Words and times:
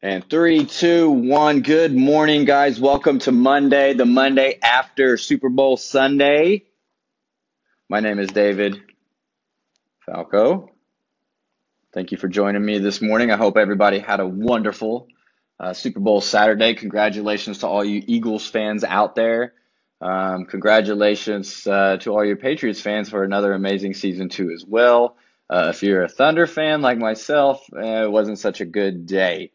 And 0.00 0.30
three, 0.30 0.64
two, 0.64 1.10
one. 1.10 1.60
Good 1.62 1.92
morning, 1.92 2.44
guys. 2.44 2.78
Welcome 2.78 3.18
to 3.20 3.32
Monday, 3.32 3.94
the 3.94 4.06
Monday 4.06 4.56
after 4.62 5.16
Super 5.16 5.48
Bowl 5.48 5.76
Sunday. 5.76 6.66
My 7.88 7.98
name 7.98 8.20
is 8.20 8.28
David 8.28 8.80
Falco. 10.06 10.70
Thank 11.92 12.12
you 12.12 12.16
for 12.16 12.28
joining 12.28 12.64
me 12.64 12.78
this 12.78 13.02
morning. 13.02 13.32
I 13.32 13.36
hope 13.36 13.56
everybody 13.56 13.98
had 13.98 14.20
a 14.20 14.26
wonderful 14.26 15.08
uh, 15.58 15.72
Super 15.72 15.98
Bowl 15.98 16.20
Saturday. 16.20 16.74
Congratulations 16.74 17.58
to 17.58 17.66
all 17.66 17.84
you 17.84 18.00
Eagles 18.06 18.46
fans 18.46 18.84
out 18.84 19.16
there. 19.16 19.54
Um, 20.00 20.44
congratulations 20.44 21.66
uh, 21.66 21.96
to 22.02 22.12
all 22.12 22.24
your 22.24 22.36
Patriots 22.36 22.80
fans 22.80 23.08
for 23.08 23.24
another 23.24 23.52
amazing 23.52 23.94
season, 23.94 24.28
too, 24.28 24.52
as 24.52 24.64
well. 24.64 25.16
Uh, 25.50 25.72
if 25.74 25.82
you're 25.82 26.04
a 26.04 26.08
Thunder 26.08 26.46
fan 26.46 26.82
like 26.82 26.98
myself, 26.98 27.66
eh, 27.76 28.04
it 28.04 28.12
wasn't 28.12 28.38
such 28.38 28.60
a 28.60 28.64
good 28.64 29.04
day. 29.04 29.50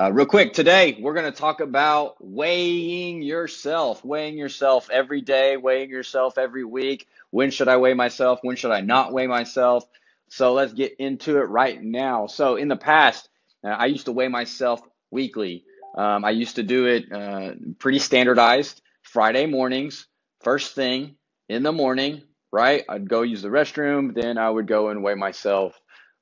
Uh, 0.00 0.12
real 0.12 0.26
quick, 0.26 0.52
today 0.52 0.96
we're 1.00 1.12
going 1.14 1.30
to 1.30 1.36
talk 1.36 1.58
about 1.58 2.14
weighing 2.20 3.20
yourself, 3.20 4.04
weighing 4.04 4.38
yourself 4.38 4.88
every 4.90 5.20
day, 5.20 5.56
weighing 5.56 5.90
yourself 5.90 6.38
every 6.38 6.62
week. 6.62 7.08
When 7.30 7.50
should 7.50 7.66
I 7.66 7.78
weigh 7.78 7.94
myself? 7.94 8.38
When 8.42 8.54
should 8.54 8.70
I 8.70 8.80
not 8.80 9.12
weigh 9.12 9.26
myself? 9.26 9.84
So 10.30 10.52
let's 10.52 10.72
get 10.72 10.94
into 11.00 11.38
it 11.38 11.48
right 11.48 11.82
now. 11.82 12.28
So 12.28 12.54
in 12.54 12.68
the 12.68 12.76
past, 12.76 13.28
uh, 13.64 13.70
I 13.70 13.86
used 13.86 14.04
to 14.04 14.12
weigh 14.12 14.28
myself 14.28 14.80
weekly. 15.10 15.64
Um, 15.96 16.24
I 16.24 16.30
used 16.30 16.56
to 16.56 16.62
do 16.62 16.86
it 16.86 17.10
uh, 17.10 17.54
pretty 17.80 17.98
standardized 17.98 18.80
Friday 19.02 19.46
mornings, 19.46 20.06
first 20.42 20.76
thing 20.76 21.16
in 21.48 21.64
the 21.64 21.72
morning, 21.72 22.22
right? 22.52 22.84
I'd 22.88 23.08
go 23.08 23.22
use 23.22 23.42
the 23.42 23.48
restroom, 23.48 24.14
then 24.14 24.38
I 24.38 24.48
would 24.48 24.68
go 24.68 24.90
and 24.90 25.02
weigh 25.02 25.16
myself 25.16 25.74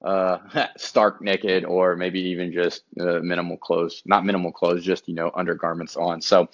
uh, 0.04 0.38
stark 0.76 1.20
naked 1.20 1.64
or 1.64 1.96
maybe 1.96 2.20
even 2.20 2.52
just 2.52 2.82
uh, 3.00 3.20
minimal 3.20 3.56
clothes, 3.56 4.02
not 4.06 4.24
minimal 4.24 4.52
clothes, 4.52 4.84
just, 4.84 5.08
you 5.08 5.14
know, 5.14 5.30
undergarments 5.34 5.96
on. 5.96 6.20
So, 6.20 6.48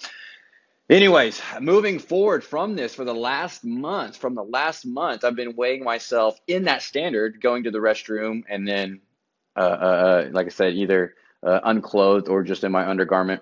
anyways, 0.89 1.41
moving 1.59 1.99
forward 1.99 2.43
from 2.43 2.75
this 2.75 2.95
for 2.95 3.05
the 3.05 3.15
last 3.15 3.63
month, 3.63 4.17
from 4.17 4.35
the 4.35 4.43
last 4.43 4.85
month, 4.85 5.23
I've 5.23 5.35
been 5.35 5.55
weighing 5.55 5.83
myself 5.83 6.39
in 6.47 6.63
that 6.65 6.81
standard, 6.81 7.41
going 7.41 7.63
to 7.63 7.71
the 7.71 7.79
restroom 7.79 8.43
and 8.49 8.67
then, 8.67 9.01
uh, 9.55 9.59
uh, 9.59 9.63
uh 9.63 10.29
like 10.31 10.47
I 10.47 10.49
said, 10.49 10.73
either 10.73 11.15
uh, 11.45 11.59
unclothed 11.63 12.29
or 12.29 12.43
just 12.43 12.63
in 12.63 12.71
my 12.71 12.87
undergarment 12.87 13.41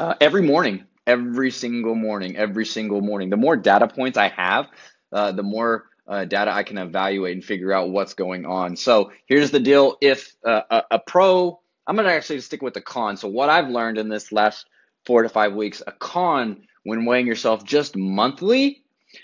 uh, 0.00 0.14
every 0.20 0.42
morning, 0.42 0.84
every 1.06 1.50
single 1.50 1.94
morning, 1.94 2.36
every 2.36 2.66
single 2.66 3.00
morning. 3.00 3.30
The 3.30 3.36
more 3.36 3.56
data 3.56 3.86
points 3.88 4.18
I 4.18 4.28
have, 4.28 4.68
uh, 5.12 5.32
the 5.32 5.42
more 5.42 5.86
uh, 6.08 6.24
data 6.24 6.52
I 6.52 6.62
can 6.62 6.78
evaluate 6.78 7.34
and 7.34 7.44
figure 7.44 7.72
out 7.72 7.90
what's 7.90 8.14
going 8.14 8.46
on. 8.46 8.76
So 8.76 9.12
here's 9.26 9.50
the 9.50 9.60
deal: 9.60 9.96
if 10.00 10.34
uh, 10.44 10.62
a, 10.70 10.82
a, 10.92 10.98
pro, 10.98 11.60
I'm 11.86 11.96
gonna 11.96 12.10
actually 12.10 12.40
stick 12.40 12.62
with 12.62 12.74
the 12.74 12.80
con. 12.80 13.16
So 13.16 13.28
what 13.28 13.48
I've 13.48 13.68
learned 13.68 13.98
in 13.98 14.08
this 14.08 14.32
last 14.32 14.66
four 15.04 15.22
to 15.22 15.28
five 15.28 15.54
weeks, 15.54 15.82
a 15.86 15.92
con 15.92 16.62
when 16.84 17.04
weighing 17.04 17.26
yourself 17.26 17.64
just 17.64 17.96
monthly. 17.96 18.82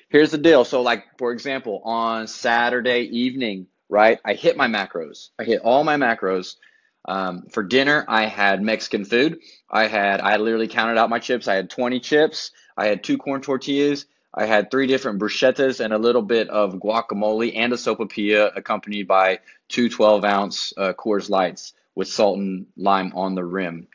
Here's 0.08 0.30
the 0.30 0.38
deal. 0.38 0.64
So 0.64 0.82
like 0.82 1.04
for 1.18 1.32
example, 1.32 1.82
on 1.84 2.26
Saturday 2.26 3.02
evening, 3.02 3.66
right? 3.88 4.18
I 4.24 4.34
hit 4.34 4.56
my 4.56 4.66
macros. 4.66 5.28
I 5.38 5.44
hit 5.44 5.60
all 5.62 5.84
my 5.84 5.96
macros. 5.96 6.56
Um, 7.04 7.46
for 7.50 7.62
dinner, 7.62 8.04
I 8.08 8.26
had 8.26 8.62
Mexican 8.62 9.04
food. 9.04 9.40
I 9.70 9.86
had 9.86 10.20
I 10.20 10.36
literally 10.36 10.68
counted 10.68 10.98
out 10.98 11.10
my 11.10 11.18
chips. 11.18 11.48
I 11.48 11.54
had 11.54 11.68
20 11.68 12.00
chips. 12.00 12.52
I 12.76 12.86
had 12.86 13.04
two 13.04 13.18
corn 13.18 13.42
tortillas. 13.42 14.06
I 14.34 14.46
had 14.46 14.70
three 14.70 14.86
different 14.86 15.20
bruschettas 15.20 15.80
and 15.80 15.92
a 15.92 15.98
little 15.98 16.22
bit 16.22 16.48
of 16.48 16.74
guacamole 16.74 17.52
and 17.54 17.72
a 17.72 17.76
sopapilla 17.76 18.56
accompanied 18.56 19.06
by 19.06 19.40
two 19.68 19.88
12 19.88 20.24
ounce 20.24 20.72
uh, 20.76 20.94
Coors 20.94 21.28
Lights 21.28 21.74
with 21.94 22.08
salt 22.08 22.38
and 22.38 22.66
lime 22.76 23.12
on 23.14 23.34
the 23.34 23.44
rim. 23.44 23.88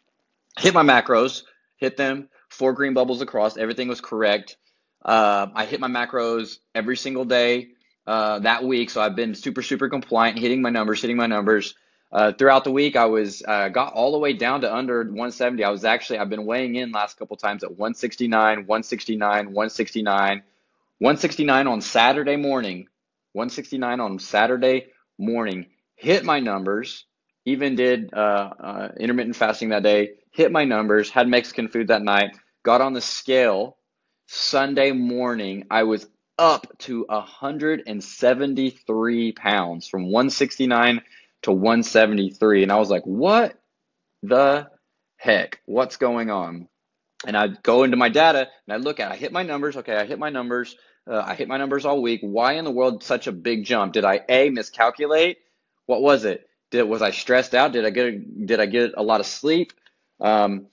Hit 0.60 0.74
my 0.74 0.84
macros, 0.84 1.44
hit 1.78 1.98
them, 1.98 2.30
four 2.50 2.74
green 2.74 2.94
bubbles 2.94 3.22
across, 3.22 3.58
everything 3.58 3.88
was 3.88 4.02
correct. 4.02 4.58
Uh, 5.04 5.48
I 5.54 5.66
hit 5.66 5.80
my 5.80 5.88
macros 5.88 6.58
every 6.76 6.98
single 6.98 7.26
day 7.26 7.70
uh, 8.06 8.40
that 8.40 8.64
week, 8.64 8.90
so 8.90 9.02
I've 9.02 9.16
been 9.16 9.36
super, 9.36 9.62
super 9.62 9.90
compliant, 9.90 10.38
hitting 10.38 10.62
my 10.62 10.70
numbers, 10.70 11.02
hitting 11.02 11.18
my 11.18 11.28
numbers. 11.28 11.76
Uh, 12.12 12.32
throughout 12.32 12.64
the 12.64 12.72
week, 12.72 12.96
I 12.96 13.06
was 13.06 13.44
uh, 13.46 13.70
got 13.70 13.94
all 13.94 14.14
the 14.14 14.18
way 14.18 14.34
down 14.34 14.62
to 14.62 14.74
under 14.74 15.04
170. 15.04 15.64
I 15.64 15.70
was 15.70 15.84
actually 15.84 16.20
I've 16.20 16.30
been 16.30 16.46
weighing 16.46 16.76
in 16.76 16.92
last 16.92 17.18
couple 17.18 17.36
times 17.36 17.64
at 17.64 17.72
169, 17.72 18.66
169, 18.66 19.46
169, 19.48 20.44
169 21.00 21.68
on 21.68 21.82
Saturday 21.82 22.38
morning, 22.38 22.88
169 23.34 24.00
on 24.00 24.20
Saturday 24.20 24.88
morning. 25.18 25.66
Hit 25.96 26.24
my 26.24 26.40
numbers. 26.40 27.04
Even 27.46 27.76
did 27.76 28.14
uh, 28.14 28.52
uh, 28.60 28.90
intermittent 29.00 29.36
fasting 29.36 29.70
that 29.70 29.84
day. 29.84 30.12
Hit 30.32 30.52
my 30.52 30.66
numbers. 30.66 31.10
Had 31.10 31.28
Mexican 31.28 31.68
food 31.68 31.90
that 31.90 32.04
night. 32.04 32.38
Got 32.64 32.82
on 32.82 32.94
the 32.94 33.02
scale 33.02 33.78
Sunday 34.28 34.92
morning. 34.92 35.66
I 35.70 35.84
was 35.84 36.08
up 36.38 36.68
to 36.80 37.06
173 37.08 39.32
pounds 39.32 39.88
from 39.88 40.04
169 40.04 41.02
to 41.44 41.52
173. 41.52 42.64
And 42.64 42.72
I 42.72 42.78
was 42.78 42.90
like, 42.90 43.04
what 43.04 43.60
the 44.24 44.70
heck? 45.18 45.62
What's 45.66 45.98
going 45.98 46.30
on? 46.30 46.68
And 47.26 47.36
I 47.36 47.48
go 47.48 47.84
into 47.84 47.98
my 47.98 48.10
data 48.10 48.48
and 48.68 48.74
I 48.74 48.78
look 48.78 49.00
at, 49.00 49.12
I 49.12 49.16
hit 49.16 49.32
my 49.32 49.44
numbers. 49.44 49.78
Okay, 49.78 49.96
I 49.96 50.06
hit 50.06 50.20
my 50.20 50.30
numbers. 50.30 50.76
Uh, 51.10 51.24
I 51.26 51.36
hit 51.36 51.48
my 51.48 51.58
numbers 51.58 51.86
all 51.86 52.02
week. 52.02 52.20
Why 52.22 52.54
in 52.54 52.66
the 52.66 52.72
world 52.72 53.04
such 53.04 53.28
a 53.28 53.32
big 53.32 53.64
jump? 53.64 53.94
Did 53.94 54.06
I 54.06 54.22
a 54.28 54.50
miscalculate? 54.50 55.38
What 55.86 56.02
was 56.02 56.26
it? 56.26 56.48
Did 56.70 56.84
was 56.84 57.02
I 57.02 57.12
stressed 57.12 57.56
out? 57.56 57.72
Did 57.72 57.86
I 57.86 57.90
get 57.90 58.46
did 58.46 58.60
I 58.60 58.66
get 58.66 58.94
a 58.98 59.04
lot 59.04 59.22
of 59.22 59.26
sleep? 59.26 59.74
Um, 60.20 60.68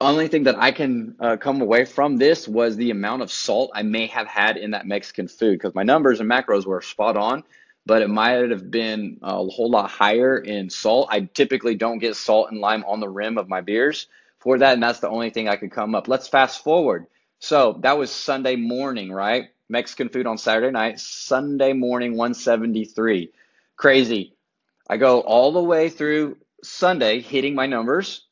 only 0.00 0.28
thing 0.28 0.44
that 0.44 0.56
I 0.58 0.72
can 0.72 1.16
uh, 1.20 1.36
come 1.36 1.60
away 1.60 1.84
from 1.84 2.16
this 2.16 2.48
was 2.48 2.76
the 2.76 2.90
amount 2.90 3.22
of 3.22 3.30
salt 3.30 3.70
I 3.74 3.82
may 3.82 4.06
have 4.08 4.26
had 4.26 4.56
in 4.56 4.72
that 4.72 4.86
Mexican 4.86 5.28
food 5.28 5.58
because 5.58 5.74
my 5.74 5.82
numbers 5.82 6.20
and 6.20 6.30
macros 6.30 6.66
were 6.66 6.80
spot 6.80 7.16
on 7.16 7.44
but 7.86 8.02
it 8.02 8.10
might 8.10 8.50
have 8.50 8.70
been 8.70 9.18
a 9.22 9.36
whole 9.48 9.70
lot 9.70 9.88
higher 9.90 10.36
in 10.36 10.68
salt. 10.68 11.08
I 11.10 11.20
typically 11.20 11.76
don't 11.76 12.00
get 12.00 12.16
salt 12.16 12.50
and 12.50 12.60
lime 12.60 12.84
on 12.86 13.00
the 13.00 13.08
rim 13.08 13.38
of 13.38 13.48
my 13.48 13.60
beers 13.60 14.08
for 14.40 14.58
that, 14.58 14.74
and 14.74 14.82
that's 14.82 15.00
the 15.00 15.08
only 15.08 15.30
thing 15.30 15.48
I 15.48 15.56
could 15.56 15.70
come 15.70 15.94
up. 15.94 16.08
Let's 16.08 16.28
fast 16.28 16.64
forward. 16.64 17.06
So 17.38 17.78
that 17.82 17.96
was 17.96 18.10
Sunday 18.10 18.56
morning, 18.56 19.12
right? 19.12 19.50
Mexican 19.68 20.08
food 20.08 20.26
on 20.26 20.36
Saturday 20.36 20.72
night. 20.72 20.98
Sunday 20.98 21.72
morning, 21.72 22.16
173. 22.16 23.32
Crazy. 23.76 24.34
I 24.88 24.96
go 24.96 25.20
all 25.20 25.52
the 25.52 25.62
way 25.62 25.88
through 25.88 26.38
Sunday 26.64 27.20
hitting 27.20 27.54
my 27.54 27.66
numbers. 27.66 28.24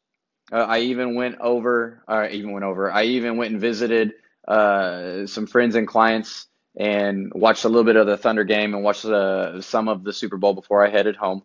Uh, 0.52 0.56
I 0.56 0.80
even 0.80 1.14
went 1.14 1.36
over, 1.40 2.02
I 2.08 2.28
even 2.28 2.52
went 2.52 2.64
over, 2.64 2.90
I 2.92 3.04
even 3.04 3.36
went 3.36 3.52
and 3.52 3.60
visited 3.60 4.14
uh, 4.46 5.26
some 5.26 5.46
friends 5.46 5.74
and 5.74 5.88
clients 5.88 6.46
and 6.76 7.32
watched 7.34 7.64
a 7.64 7.68
little 7.68 7.84
bit 7.84 7.96
of 7.96 8.06
the 8.06 8.16
Thunder 8.16 8.44
game 8.44 8.74
and 8.74 8.82
watched 8.82 9.04
uh, 9.04 9.60
some 9.60 9.88
of 9.88 10.04
the 10.04 10.12
Super 10.12 10.36
Bowl 10.36 10.54
before 10.54 10.84
I 10.84 10.90
headed 10.90 11.16
home. 11.16 11.42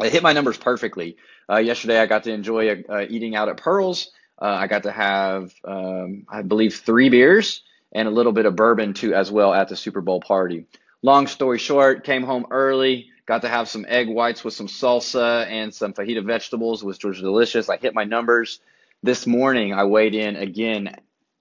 I 0.00 0.08
hit 0.08 0.22
my 0.22 0.32
numbers 0.32 0.58
perfectly. 0.58 1.16
Uh, 1.50 1.58
yesterday, 1.58 2.00
I 2.00 2.06
got 2.06 2.24
to 2.24 2.32
enjoy 2.32 2.84
uh, 2.88 3.06
eating 3.08 3.36
out 3.36 3.48
at 3.48 3.58
Pearls. 3.58 4.10
Uh, 4.40 4.46
I 4.46 4.66
got 4.66 4.84
to 4.84 4.92
have, 4.92 5.52
um, 5.64 6.26
I 6.28 6.42
believe, 6.42 6.76
three 6.76 7.08
beers 7.08 7.62
and 7.92 8.08
a 8.08 8.10
little 8.10 8.32
bit 8.32 8.46
of 8.46 8.56
bourbon 8.56 8.92
too, 8.92 9.14
as 9.14 9.30
well, 9.30 9.54
at 9.54 9.68
the 9.68 9.76
Super 9.76 10.00
Bowl 10.00 10.20
party. 10.20 10.66
Long 11.02 11.26
story 11.26 11.58
short, 11.58 12.02
came 12.02 12.24
home 12.24 12.46
early, 12.50 13.10
got 13.26 13.42
to 13.42 13.48
have 13.48 13.68
some 13.68 13.86
egg 13.88 14.08
whites 14.08 14.42
with 14.42 14.54
some 14.54 14.66
salsa 14.66 15.46
and 15.46 15.72
some 15.72 15.92
fajita 15.92 16.24
vegetables, 16.24 16.82
which 16.82 17.04
was 17.04 17.20
delicious. 17.20 17.68
I 17.68 17.76
hit 17.76 17.94
my 17.94 18.04
numbers. 18.04 18.60
This 19.02 19.26
morning, 19.26 19.74
I 19.74 19.84
weighed 19.84 20.14
in 20.14 20.34
again 20.34 20.96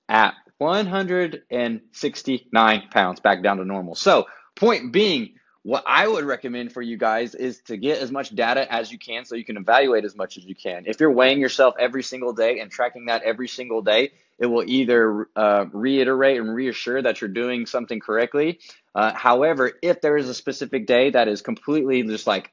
at 0.07 0.35
169 0.58 2.84
pounds 2.91 3.19
back 3.19 3.44
down 3.44 3.58
to 3.58 3.66
normal. 3.66 3.96
So, 3.96 4.28
point 4.56 4.94
being, 4.94 5.34
what 5.64 5.84
I 5.88 6.08
would 6.08 6.25
recommend 6.25 6.74
for 6.74 6.81
you 6.81 6.97
guys 6.97 7.36
is 7.36 7.62
to 7.64 7.78
get 7.78 8.00
as 8.00 8.12
much 8.12 8.36
data 8.36 8.72
as 8.72 8.91
you 8.91 9.00
can 9.00 9.24
so 9.24 9.36
you 9.36 9.46
can 9.46 9.56
evaluate 9.56 10.03
as 10.03 10.16
much 10.16 10.38
as 10.38 10.44
you 10.44 10.56
can. 10.56 10.84
If 10.86 11.00
you're 11.00 11.12
weighing 11.12 11.40
yourself 11.40 11.76
every 11.79 12.03
single 12.03 12.34
day 12.34 12.59
and 12.59 12.70
tracking 12.70 13.05
that 13.05 13.23
every 13.23 13.47
single 13.47 13.82
day, 13.82 14.11
it 14.38 14.47
will 14.47 14.66
either 14.67 15.29
uh, 15.38 15.66
reiterate 15.72 16.40
and 16.40 16.53
reassure 16.53 17.02
that 17.02 17.22
you're 17.22 17.29
doing 17.29 17.66
something 17.66 18.02
correctly. 18.02 18.59
Uh, 18.94 19.14
however, 19.14 19.72
if 19.82 20.02
there 20.02 20.17
is 20.17 20.28
a 20.28 20.34
specific 20.34 20.85
day 20.85 21.11
that 21.11 21.29
is 21.29 21.41
completely 21.41 22.03
just 22.03 22.28
like 22.28 22.52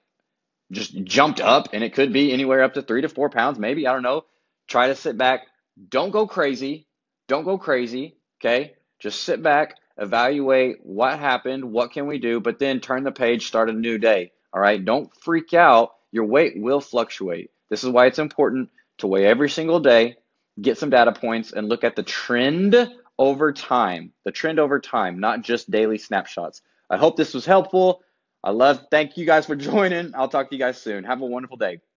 just 0.71 0.95
jumped 1.03 1.41
up 1.41 1.71
and 1.73 1.83
it 1.83 1.95
could 1.95 2.13
be 2.13 2.33
anywhere 2.33 2.63
up 2.63 2.75
to 2.75 2.83
three 2.83 3.03
to 3.03 3.09
four 3.09 3.29
pounds, 3.29 3.59
maybe, 3.59 3.89
I 3.89 3.93
don't 3.93 4.05
know, 4.05 4.25
try 4.69 4.87
to 4.87 4.95
sit 4.95 5.19
back. 5.19 5.49
Don't 5.89 6.11
go 6.11 6.29
crazy. 6.29 6.87
Don't 7.31 7.45
go 7.45 7.59
crazy, 7.59 8.17
okay? 8.41 8.75
Just 8.99 9.23
sit 9.23 9.41
back, 9.41 9.77
evaluate 9.97 10.79
what 10.83 11.17
happened, 11.17 11.65
what 11.65 11.93
can 11.93 12.09
we 12.09 12.19
do, 12.19 12.41
but 12.41 12.59
then 12.59 12.81
turn 12.81 13.05
the 13.05 13.13
page, 13.13 13.47
start 13.47 13.71
a 13.71 13.73
new 13.73 13.99
day. 13.99 14.33
All 14.53 14.61
right? 14.61 14.85
Don't 14.85 15.15
freak 15.15 15.55
out. 15.55 15.93
Your 16.11 16.25
weight 16.25 16.55
will 16.57 16.81
fluctuate. 16.81 17.53
This 17.69 17.85
is 17.85 17.91
why 17.91 18.07
it's 18.07 18.19
important 18.19 18.71
to 18.99 19.07
weigh 19.07 19.27
every 19.27 19.49
single 19.49 19.79
day, 19.79 20.17
get 20.61 20.77
some 20.77 20.91
data 20.91 21.13
points, 21.13 21.53
and 21.53 21.69
look 21.69 21.85
at 21.85 21.95
the 21.95 22.03
trend 22.03 22.75
over 23.17 23.53
time. 23.53 24.13
The 24.25 24.33
trend 24.33 24.59
over 24.59 24.81
time, 24.81 25.21
not 25.21 25.43
just 25.43 25.71
daily 25.71 25.99
snapshots. 25.99 26.63
I 26.91 26.97
hope 26.97 27.17
this 27.17 27.33
was 27.33 27.47
helpful. 27.47 28.03
I 28.43 28.51
love, 28.51 28.87
thank 28.91 29.17
you 29.17 29.25
guys 29.25 29.47
for 29.47 29.55
joining. 29.71 30.17
I'll 30.17 30.29
talk 30.29 30.51
to 30.51 30.57
you 30.57 30.61
guys 30.61 30.83
soon. 30.83 31.05
Have 31.05 31.23
a 31.23 31.27
wonderful 31.27 31.59
day. 31.59 31.81